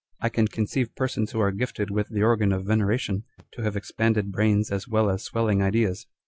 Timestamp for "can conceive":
0.29-0.95